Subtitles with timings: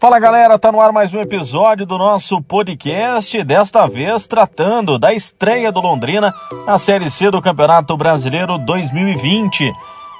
[0.00, 5.12] Fala galera, tá no ar mais um episódio do nosso podcast, desta vez tratando da
[5.12, 6.34] estreia do Londrina
[6.66, 9.70] na Série C do Campeonato Brasileiro 2020.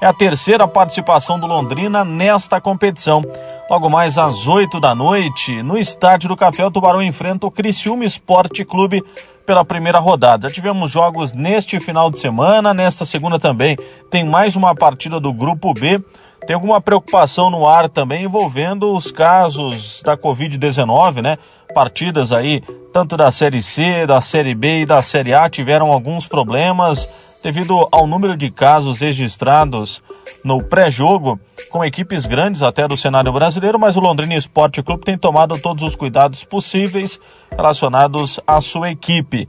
[0.03, 3.23] É a terceira participação do Londrina nesta competição.
[3.71, 8.05] Logo mais às 8 da noite, no Estádio do Café, o Tubarão enfrenta o Criciúma
[8.05, 9.03] Esporte Clube
[9.47, 10.47] pela primeira rodada.
[10.47, 13.79] Já tivemos jogos neste final de semana, nesta segunda também
[14.11, 16.05] tem mais uma partida do Grupo B.
[16.47, 21.39] Tem alguma preocupação no ar também envolvendo os casos da Covid-19, né?
[21.75, 26.27] Partidas aí, tanto da Série C, da Série B e da Série A, tiveram alguns
[26.27, 27.09] problemas
[27.43, 30.03] devido ao número de casos registrados
[30.45, 31.39] no pré-jogo,
[31.71, 35.83] com equipes grandes até do cenário brasileiro, mas o Londrina Esporte Clube tem tomado todos
[35.83, 37.19] os cuidados possíveis
[37.51, 39.47] relacionados à sua equipe.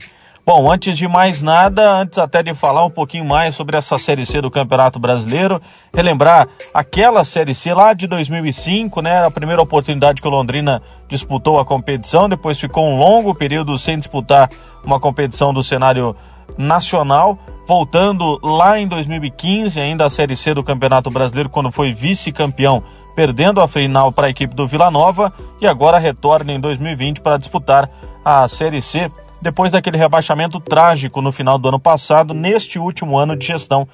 [0.53, 4.25] Bom, antes de mais nada, antes até de falar um pouquinho mais sobre essa Série
[4.25, 5.61] C do Campeonato Brasileiro,
[5.95, 9.25] relembrar aquela Série C lá de 2005, né?
[9.25, 13.97] A primeira oportunidade que o Londrina disputou a competição, depois ficou um longo período sem
[13.97, 14.49] disputar
[14.83, 16.13] uma competição do cenário
[16.57, 22.83] nacional, voltando lá em 2015, ainda a Série C do Campeonato Brasileiro, quando foi vice-campeão,
[23.15, 25.31] perdendo a final para a equipe do Vila Nova,
[25.61, 27.89] e agora retorna em 2020 para disputar
[28.25, 29.09] a Série C
[29.41, 33.87] depois daquele rebaixamento trágico no final do ano passado, neste último ano de gestão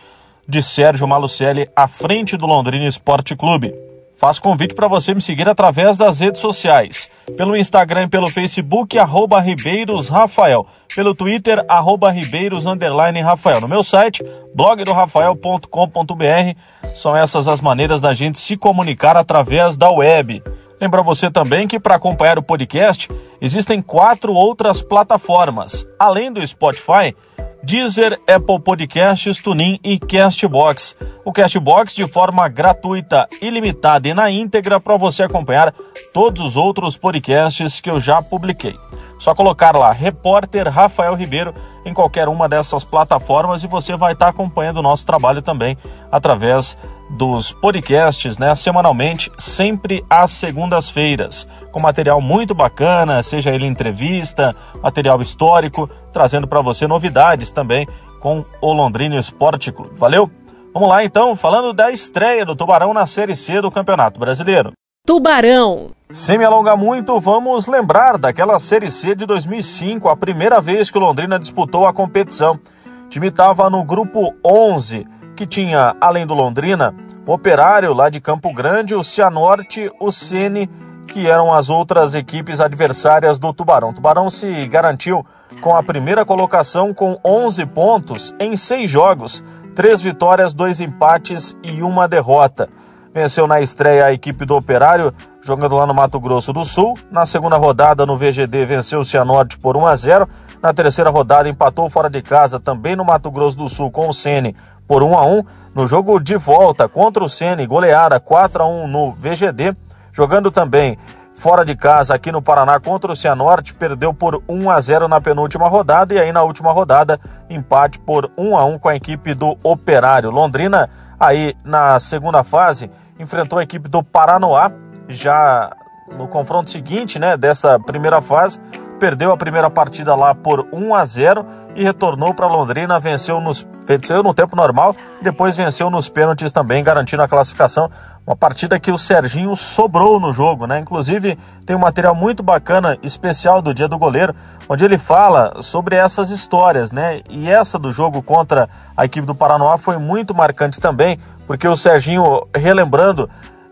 [0.47, 3.73] de Sérgio Malucelli à frente do Londrina Esporte Clube.
[4.17, 8.97] Faço convite para você me seguir através das redes sociais, pelo Instagram e pelo Facebook,
[8.97, 14.25] arroba Ribeiros Rafael, pelo Twitter, arroba Ribeiros Rafael, no meu site,
[14.55, 16.57] blogdorafael.com.br.
[16.95, 20.41] São essas as maneiras da gente se comunicar através da web.
[20.79, 23.09] Lembra você também que para acompanhar o podcast
[23.41, 27.15] existem quatro outras plataformas, além do Spotify,
[27.63, 30.95] Deezer, Apple Podcasts, TuneIn e Castbox.
[31.25, 35.73] O Castbox de forma gratuita, ilimitada e na íntegra para você acompanhar
[36.13, 38.75] todos os outros podcasts que eu já publiquei.
[39.19, 41.53] Só colocar lá Repórter Rafael Ribeiro
[41.85, 45.77] em qualquer uma dessas plataformas e você vai estar acompanhando o nosso trabalho também
[46.11, 46.77] através
[47.09, 55.21] dos podcasts, né, semanalmente, sempre às segundas-feiras, com material muito bacana, seja ele entrevista, material
[55.21, 57.87] histórico, trazendo para você novidades também
[58.19, 59.97] com o Londrina Esporte Clube.
[59.97, 60.29] Valeu?
[60.73, 64.73] Vamos lá então, falando da estreia do Tubarão na Série C do Campeonato Brasileiro.
[65.07, 65.91] Tubarão.
[66.11, 70.97] Sem me alongar muito, vamos lembrar daquela Série C de 2005, a primeira vez que
[70.97, 72.59] o Londrina disputou a competição.
[73.05, 76.93] O time estava no grupo 11, que tinha, além do Londrina,
[77.25, 80.69] o Operário lá de Campo Grande, o Cianorte, o Sene,
[81.07, 83.91] que eram as outras equipes adversárias do Tubarão.
[83.91, 85.25] O Tubarão se garantiu
[85.61, 89.41] com a primeira colocação com 11 pontos em seis jogos,
[89.73, 92.67] três vitórias, dois empates e uma derrota
[93.13, 96.93] venceu na estreia a equipe do Operário, jogando lá no Mato Grosso do Sul.
[97.11, 100.29] Na segunda rodada, no VGD, venceu o Cianorte por 1 a 0.
[100.61, 104.13] Na terceira rodada, empatou fora de casa, também no Mato Grosso do Sul, com o
[104.13, 104.55] Sene
[104.87, 105.43] por 1 a 1.
[105.75, 109.75] No jogo de volta contra o Sene, goleada 4 a 1 no VGD.
[110.11, 110.97] Jogando também
[111.37, 115.21] fora de casa aqui no Paraná contra o Cianorte, perdeu por 1 a 0 na
[115.21, 119.33] penúltima rodada e aí na última rodada empate por 1 a 1 com a equipe
[119.33, 120.31] do Operário.
[120.31, 120.89] Londrina
[121.19, 122.89] aí na segunda fase
[123.19, 124.71] enfrentou a equipe do Paranoá
[125.07, 125.71] já
[126.17, 128.59] no confronto seguinte, né, dessa primeira fase,
[128.99, 131.45] perdeu a primeira partida lá por 1 a 0
[131.77, 136.83] e retornou para Londrina, venceu nos venceu no tempo normal depois venceu nos pênaltis também,
[136.83, 137.89] garantindo a classificação.
[138.25, 140.79] Uma partida que o Serginho sobrou no jogo, né?
[140.79, 144.35] Inclusive tem um material muito bacana, especial do Dia do Goleiro,
[144.67, 147.21] onde ele fala sobre essas histórias, né?
[147.29, 151.75] E essa do jogo contra a equipe do Paranoá foi muito marcante também, porque o
[151.75, 153.29] Serginho relembrando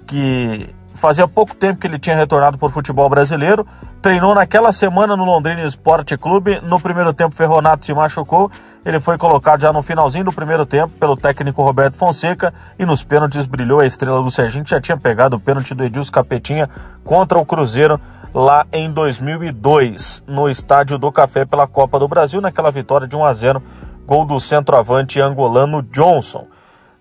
[0.08, 3.68] que fazia pouco tempo que ele tinha retornado para o futebol brasileiro,
[4.02, 8.50] treinou naquela semana no Londrina Esporte Clube, no primeiro tempo Ferronato se machucou,
[8.86, 12.54] ele foi colocado já no finalzinho do primeiro tempo pelo técnico Roberto Fonseca.
[12.78, 15.84] E nos pênaltis brilhou a estrela do Serginho, que já tinha pegado o pênalti do
[15.84, 16.70] Edilson Capetinha
[17.04, 18.00] contra o Cruzeiro
[18.32, 23.26] lá em 2002, no estádio do Café pela Copa do Brasil, naquela vitória de 1
[23.26, 23.64] a 0,
[24.06, 26.46] gol do centroavante angolano Johnson.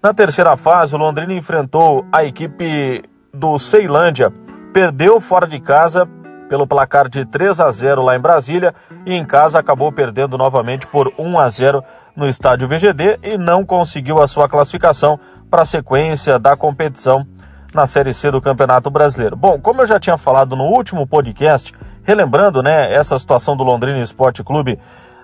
[0.03, 3.03] Na terceira fase, o Londrina enfrentou a equipe
[3.35, 4.33] do Ceilândia,
[4.73, 6.09] perdeu fora de casa
[6.49, 10.87] pelo placar de 3 a 0 lá em Brasília e em casa acabou perdendo novamente
[10.87, 11.85] por 1 a 0
[12.15, 15.19] no estádio VGD e não conseguiu a sua classificação
[15.51, 17.27] para a sequência da competição
[17.75, 19.35] na Série C do Campeonato Brasileiro.
[19.35, 23.99] Bom, como eu já tinha falado no último podcast, relembrando, né, essa situação do Londrina
[23.99, 24.79] Esporte Clube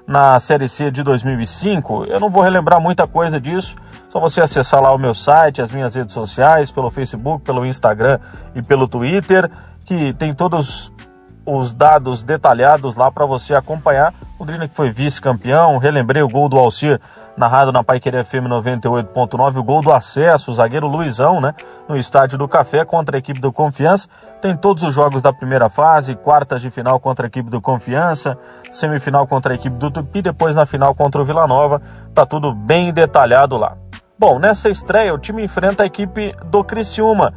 [0.07, 2.05] na Série C de 2005.
[2.05, 3.77] Eu não vou relembrar muita coisa disso,
[4.09, 8.19] só você acessar lá o meu site, as minhas redes sociais, pelo Facebook, pelo Instagram
[8.55, 9.51] e pelo Twitter,
[9.85, 10.93] que tem todos
[11.57, 14.15] os dados detalhados lá para você acompanhar.
[14.39, 17.01] Londrina que foi vice-campeão, relembrei o gol do Alcir
[17.37, 21.55] narrado na Paiquerê FM 98.9, o gol do acesso, o zagueiro Luizão, né,
[21.89, 24.09] no estádio do Café contra a equipe do Confiança.
[24.41, 28.37] Tem todos os jogos da primeira fase, quartas de final contra a equipe do Confiança,
[28.71, 31.81] semifinal contra a equipe do Tupi, depois na final contra o Vila Nova.
[32.15, 33.77] Tá tudo bem detalhado lá.
[34.19, 37.33] Bom, nessa estreia o time enfrenta a equipe do Criciúma.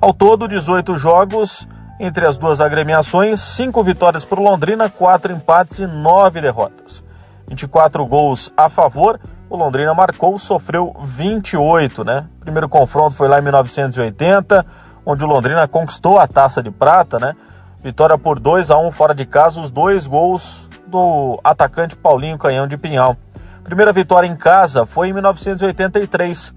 [0.00, 1.66] Ao todo, 18 jogos
[1.98, 7.04] entre as duas agremiações, 5 vitórias para o Londrina, 4 empates e 9 derrotas.
[7.48, 9.18] 24 gols a favor,
[9.50, 12.26] o Londrina marcou, sofreu 28, né?
[12.40, 14.64] Primeiro confronto foi lá em 1980,
[15.04, 17.34] onde o Londrina conquistou a taça de prata, né?
[17.82, 22.66] Vitória por 2 a 1 fora de casa, os dois gols do atacante Paulinho Canhão
[22.66, 23.16] de Pinhal.
[23.64, 26.54] Primeira vitória em casa foi em 1983.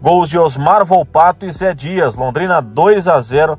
[0.00, 2.14] Gols de Osmar Volpato e Zé Dias.
[2.14, 3.58] Londrina 2 a 0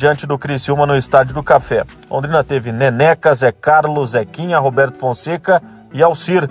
[0.00, 1.84] diante do Criciúma no Estádio do Café.
[2.10, 5.62] Londrina teve Neneca, Zé Carlos, Zequinha, Roberto Fonseca
[5.92, 6.48] e Alcir.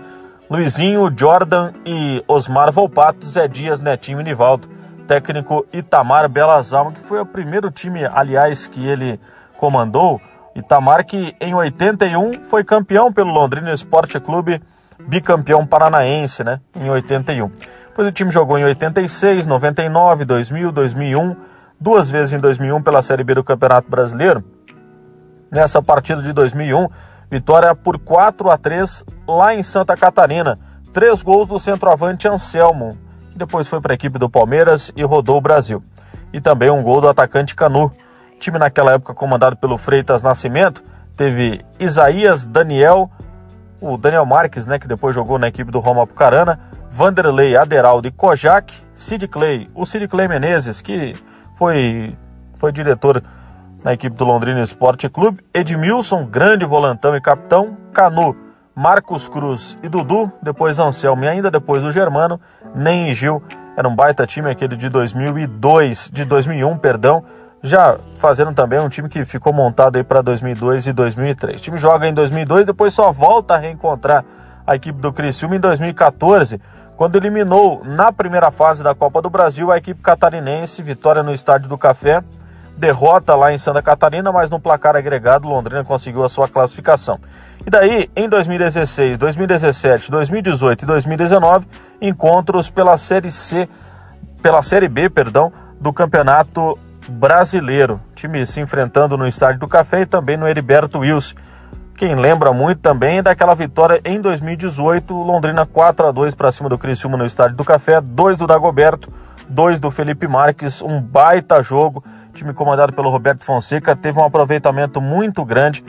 [0.48, 4.70] Luizinho, Jordan e Osmar Volpato, Zé Dias, Netinho e Nivaldo.
[5.08, 9.20] Técnico Itamar Belazalma, que foi o primeiro time, aliás, que ele
[9.58, 10.22] comandou.
[10.56, 14.62] Itamar que em 81 foi campeão pelo Londrina Esporte Clube,
[15.00, 16.60] bicampeão paranaense, né?
[16.80, 17.52] Em 81.
[17.88, 21.36] Depois o time jogou em 86, 99, 2000, 2001,
[21.80, 24.44] duas vezes em 2001 pela Série B do Campeonato Brasileiro.
[25.52, 26.88] Nessa partida de 2001,
[27.32, 30.58] Vitória por 4 a 3 lá em Santa Catarina.
[30.92, 32.98] Três gols do centroavante Anselmo,
[33.32, 35.84] que depois foi para a equipe do Palmeiras e rodou o Brasil.
[36.34, 37.92] E também um gol do atacante Canu.
[38.40, 40.84] Time naquela época comandado pelo Freitas Nascimento
[41.16, 43.12] teve Isaías, Daniel,
[43.82, 46.58] o Daniel Marques, né, que depois jogou na equipe do Roma Apucarana,
[46.90, 51.14] Vanderlei, Aderaldo e Kojak, Sid Clay, o Sid Clay Menezes, que
[51.60, 52.16] foi,
[52.56, 53.22] foi diretor
[53.84, 58.34] na equipe do Londrina Esporte Clube, Edmilson, grande volantão e capitão, Canu,
[58.74, 62.40] Marcos Cruz e Dudu, depois Anselmo e ainda depois o Germano,
[62.74, 63.44] Nem e Gil.
[63.76, 67.26] Era um baita time aquele de 2002, de 2001, perdão,
[67.62, 71.60] já fazendo também um time que ficou montado aí para 2002 e 2003.
[71.60, 74.24] O time joga em 2002, depois só volta a reencontrar
[74.66, 76.62] a equipe do Criciúma em 2014,
[76.96, 81.70] quando eliminou na primeira fase da Copa do Brasil a equipe catarinense, vitória no Estádio
[81.70, 82.24] do Café,
[82.80, 87.20] derrota lá em Santa Catarina, mas no placar agregado Londrina conseguiu a sua classificação.
[87.66, 91.68] E daí, em 2016, 2017, 2018 e 2019,
[92.02, 93.68] encontros pela Série C,
[94.42, 96.80] pela Série B, perdão, do Campeonato
[97.10, 98.00] Brasileiro.
[98.16, 101.36] Time se enfrentando no Estádio do Café e também no Heriberto Wilson.
[102.00, 106.70] Quem lembra muito também é daquela vitória em 2018, Londrina 4 a 2 para cima
[106.70, 109.12] do Criciúma no Estádio do Café, dois do Dagoberto,
[109.50, 112.02] dois do Felipe Marques, um baita jogo
[112.34, 115.84] time comandado pelo Roberto Fonseca teve um aproveitamento muito grande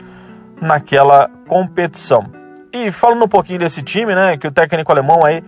[0.61, 2.25] naquela competição.
[2.73, 5.41] E falando um pouquinho desse time, né, que o técnico alemão aí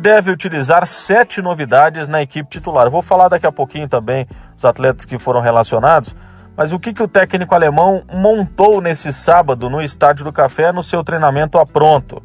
[0.00, 2.88] deve utilizar sete novidades na equipe titular.
[2.88, 4.26] Vou falar daqui a pouquinho também
[4.56, 6.16] os atletas que foram relacionados,
[6.56, 10.82] mas o que, que o técnico alemão montou nesse sábado no Estádio do Café no
[10.82, 12.22] seu treinamento a pronto?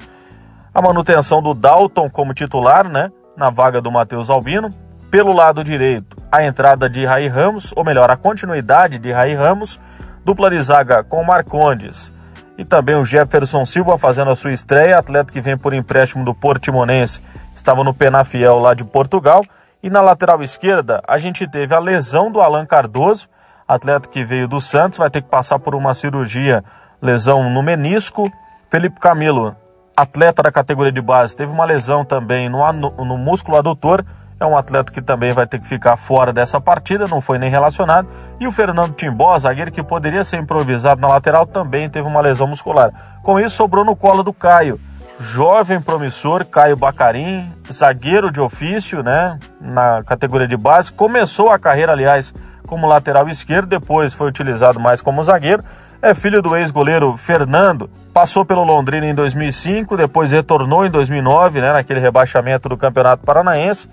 [0.73, 4.69] A manutenção do Dalton como titular, né, na vaga do Matheus Albino,
[5.11, 9.77] pelo lado direito, a entrada de Raí Ramos, ou melhor, a continuidade de Raí Ramos,
[10.23, 12.13] dupla de zaga com Marcondes.
[12.57, 16.33] E também o Jefferson Silva fazendo a sua estreia, atleta que vem por empréstimo do
[16.33, 17.21] Portimonense,
[17.53, 19.41] estava no Penafiel lá de Portugal.
[19.83, 23.27] E na lateral esquerda, a gente teve a lesão do Alan Cardoso,
[23.75, 26.63] atleta que veio do Santos, vai ter que passar por uma cirurgia,
[27.01, 28.31] lesão no menisco.
[28.69, 29.55] Felipe Camilo,
[29.95, 34.05] atleta da categoria de base, teve uma lesão também no, no músculo adutor
[34.41, 37.49] é um atleta que também vai ter que ficar fora dessa partida, não foi nem
[37.49, 38.07] relacionado.
[38.39, 42.47] E o Fernando Timbó, zagueiro que poderia ser improvisado na lateral, também teve uma lesão
[42.47, 42.91] muscular.
[43.21, 44.79] Com isso, sobrou no colo do Caio.
[45.19, 50.91] Jovem promissor, Caio Bacarim, zagueiro de ofício, né, na categoria de base.
[50.91, 52.33] Começou a carreira, aliás,
[52.71, 55.61] como lateral esquerdo, depois foi utilizado mais como zagueiro.
[56.01, 61.73] É filho do ex-goleiro Fernando, passou pelo Londrina em 2005, depois retornou em 2009, né,
[61.73, 63.89] naquele rebaixamento do Campeonato Paranaense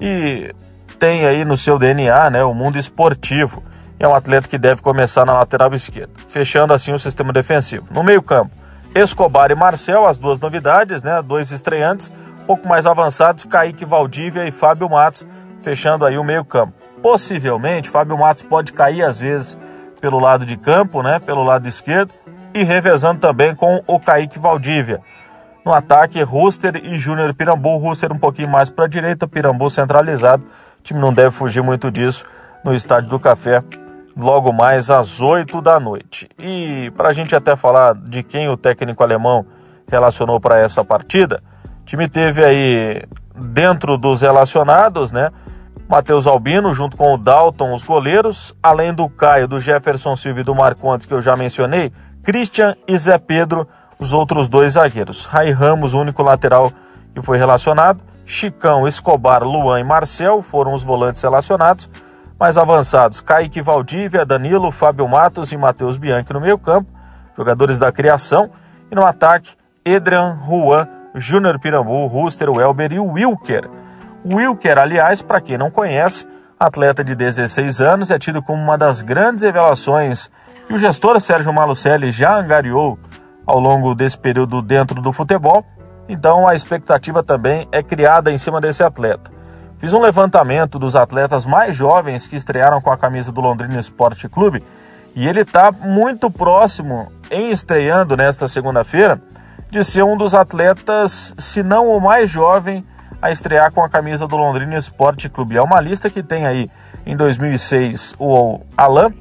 [0.00, 0.54] e
[0.96, 3.64] tem aí no seu DNA né, o mundo esportivo.
[3.98, 7.88] É um atleta que deve começar na lateral esquerda, fechando assim o sistema defensivo.
[7.90, 8.52] No meio-campo,
[8.94, 14.46] Escobar e Marcel, as duas novidades, né, dois estreantes, um pouco mais avançados, Kaique Valdívia
[14.46, 15.26] e Fábio Matos,
[15.62, 16.79] fechando aí o meio-campo.
[17.02, 19.58] Possivelmente, Fábio Matos pode cair às vezes
[20.00, 22.12] pelo lado de campo, né, pelo lado esquerdo,
[22.54, 25.00] e revezando também com o Kaique Valdívia.
[25.64, 27.76] No ataque, Ruster e Júnior Pirambu.
[27.76, 30.44] Ruster um pouquinho mais para a direita, Pirambu centralizado.
[30.44, 32.24] O time não deve fugir muito disso
[32.64, 33.62] no Estádio do Café,
[34.16, 36.28] logo mais às 8 da noite.
[36.38, 39.46] E para a gente até falar de quem o técnico alemão
[39.88, 41.42] relacionou para essa partida,
[41.82, 43.02] o time teve aí
[43.34, 45.30] dentro dos relacionados, né?
[45.88, 50.44] Matheus Albino, junto com o Dalton, os goleiros, além do Caio, do Jefferson Silva e
[50.44, 53.66] do Marcondes, que eu já mencionei, Christian e Zé Pedro,
[53.98, 55.26] os outros dois zagueiros.
[55.26, 56.72] Rai Ramos, o único lateral
[57.14, 58.02] que foi relacionado.
[58.24, 61.88] Chicão, Escobar, Luan e Marcel foram os volantes relacionados.
[62.38, 66.90] Mais avançados, Kaique Valdívia, Danilo, Fábio Matos e Matheus Bianchi no meio campo,
[67.36, 68.50] jogadores da criação.
[68.90, 73.68] E no ataque, Edrian, Juan, Júnior Pirambu, Ruster, Welber e Wilker.
[74.24, 76.26] Wilker, aliás, para quem não conhece,
[76.58, 80.30] atleta de 16 anos, é tido como uma das grandes revelações
[80.66, 82.98] que o gestor Sérgio Malucelli já angariou
[83.46, 85.64] ao longo desse período dentro do futebol.
[86.08, 89.30] Então a expectativa também é criada em cima desse atleta.
[89.78, 94.28] Fiz um levantamento dos atletas mais jovens que estrearam com a camisa do Londrina Esporte
[94.28, 94.62] Clube
[95.14, 99.20] e ele está muito próximo, em estreando nesta segunda-feira,
[99.70, 102.84] de ser um dos atletas, se não o mais jovem,
[103.20, 105.56] a estrear com a camisa do Londrina Esporte Clube.
[105.56, 106.70] É uma lista que tem aí
[107.04, 109.14] em 2006 o Alain,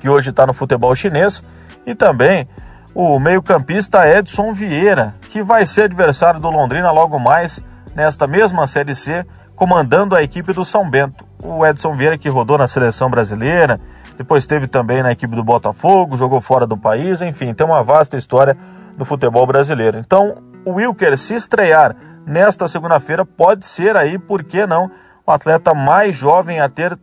[0.00, 1.42] que hoje está no futebol chinês,
[1.86, 2.48] e também
[2.94, 7.62] o meio-campista Edson Vieira, que vai ser adversário do Londrina logo mais
[7.94, 11.24] nesta mesma Série C, comandando a equipe do São Bento.
[11.42, 13.80] O Edson Vieira que rodou na seleção brasileira,
[14.16, 18.16] depois teve também na equipe do Botafogo, jogou fora do país, enfim, tem uma vasta
[18.16, 18.56] história
[18.96, 19.98] do futebol brasileiro.
[19.98, 21.96] Então, o Wilker se estrear
[22.26, 24.90] nesta segunda-feira pode ser aí, por que não,
[25.26, 26.98] o atleta mais jovem a ter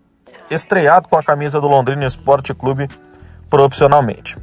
[0.49, 2.87] estreado com a camisa do Londrina Esporte Clube
[3.49, 4.37] profissionalmente.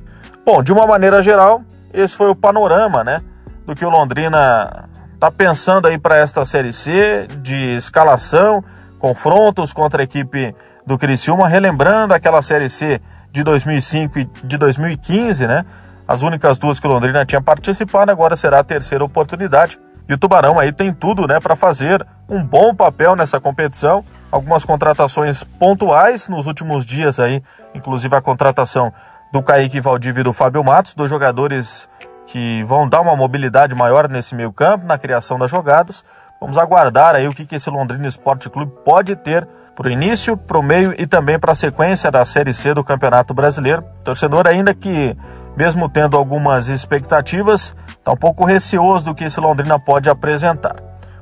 [0.45, 3.23] Bom, de uma maneira geral, esse foi o panorama, né,
[3.67, 8.63] do que o Londrina está pensando aí para esta Série C de escalação,
[8.99, 10.55] confrontos contra a equipe
[10.87, 15.65] do Criciúma, relembrando aquela Série C de 2005 e de 2015, né?
[16.07, 19.79] As únicas duas que o Londrina tinha participado, agora será a terceira oportunidade.
[20.09, 24.03] E o Tubarão aí tem tudo, né, para fazer um bom papel nessa competição.
[24.33, 27.43] Algumas contratações pontuais nos últimos dias aí,
[27.75, 28.93] inclusive a contratação
[29.31, 31.89] do Kaique Valdívia e do Fábio Matos, dois jogadores
[32.27, 36.05] que vão dar uma mobilidade maior nesse meio campo, na criação das jogadas.
[36.41, 40.37] Vamos aguardar aí o que, que esse Londrina Esporte Clube pode ter para o início,
[40.37, 43.85] para o meio e também para a sequência da Série C do Campeonato Brasileiro.
[44.05, 45.17] Torcedor ainda que
[45.59, 50.77] mesmo tendo algumas expectativas, está um pouco receoso do que esse Londrina pode apresentar.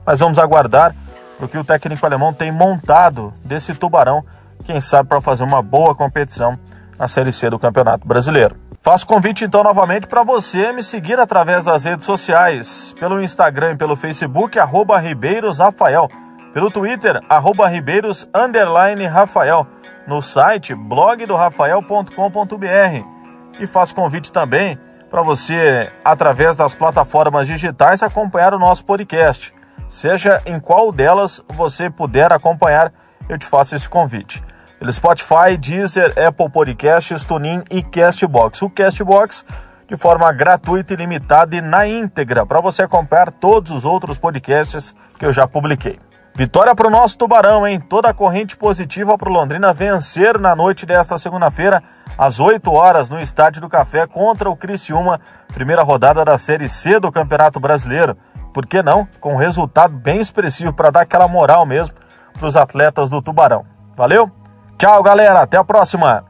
[0.04, 0.94] Mas vamos aguardar
[1.40, 4.22] o que o técnico alemão tem montado desse Tubarão,
[4.62, 6.58] quem sabe para fazer uma boa competição
[6.98, 8.56] na Série C do Campeonato Brasileiro.
[8.82, 13.76] Faço convite então novamente para você me seguir através das redes sociais, pelo Instagram e
[13.76, 16.10] pelo Facebook, arroba Ribeiros Rafael,
[16.52, 18.28] pelo Twitter, arroba Ribeiros
[19.10, 19.66] Rafael,
[20.06, 23.15] no site blogdorafael.com.br
[23.58, 29.54] e faço convite também para você, através das plataformas digitais, acompanhar o nosso podcast.
[29.88, 32.92] Seja em qual delas você puder acompanhar,
[33.28, 34.42] eu te faço esse convite.
[34.78, 38.62] Pelo Spotify, Deezer, Apple Podcasts, TuneIn e Castbox.
[38.62, 39.44] O Castbox
[39.88, 45.24] de forma gratuita, ilimitada e na íntegra, para você acompanhar todos os outros podcasts que
[45.24, 45.98] eu já publiquei.
[46.36, 47.80] Vitória para o nosso Tubarão, hein?
[47.80, 51.82] Toda a corrente positiva para o Londrina vencer na noite desta segunda-feira,
[52.18, 55.18] às 8 horas, no Estádio do Café, contra o Criciúma,
[55.54, 58.18] primeira rodada da Série C do Campeonato Brasileiro.
[58.52, 59.08] Por que não?
[59.18, 61.96] Com um resultado bem expressivo para dar aquela moral mesmo
[62.34, 63.64] para os atletas do Tubarão.
[63.96, 64.30] Valeu?
[64.76, 65.40] Tchau, galera.
[65.40, 66.26] Até a próxima.